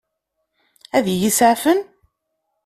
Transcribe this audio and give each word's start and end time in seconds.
Ad 0.97 1.05
iyi-iseɛfen? 1.13 1.79